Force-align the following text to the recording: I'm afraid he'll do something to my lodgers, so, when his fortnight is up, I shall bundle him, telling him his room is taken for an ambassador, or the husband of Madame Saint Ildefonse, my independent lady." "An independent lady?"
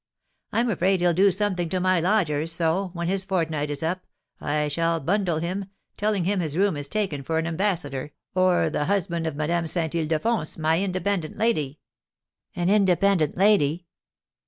I'm 0.51 0.67
afraid 0.71 0.99
he'll 1.01 1.13
do 1.13 1.29
something 1.29 1.69
to 1.69 1.79
my 1.79 1.99
lodgers, 1.99 2.51
so, 2.51 2.89
when 2.93 3.07
his 3.07 3.23
fortnight 3.23 3.69
is 3.69 3.83
up, 3.83 4.07
I 4.39 4.67
shall 4.67 4.99
bundle 4.99 5.37
him, 5.37 5.65
telling 5.95 6.23
him 6.23 6.39
his 6.39 6.57
room 6.57 6.75
is 6.75 6.87
taken 6.87 7.21
for 7.21 7.37
an 7.37 7.45
ambassador, 7.45 8.11
or 8.33 8.71
the 8.71 8.85
husband 8.85 9.27
of 9.27 9.35
Madame 9.35 9.67
Saint 9.67 9.93
Ildefonse, 9.93 10.57
my 10.57 10.81
independent 10.81 11.37
lady." 11.37 11.77
"An 12.55 12.67
independent 12.67 13.37
lady?" 13.37 13.85